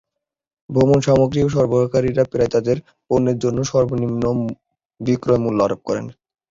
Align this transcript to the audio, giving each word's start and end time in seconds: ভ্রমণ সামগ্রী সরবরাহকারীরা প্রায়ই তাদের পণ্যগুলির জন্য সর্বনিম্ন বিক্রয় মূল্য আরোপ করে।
ভ্রমণ 0.69 0.99
সামগ্রী 1.01 1.39
সরবরাহকারীরা 1.47 2.23
প্রায়ই 2.31 2.53
তাদের 2.55 2.77
পণ্যগুলির 3.09 3.41
জন্য 3.43 3.59
সর্বনিম্ন 3.71 4.23
বিক্রয় 5.01 5.41
মূল্য 5.43 5.59
আরোপ 5.65 5.81
করে। 5.87 6.01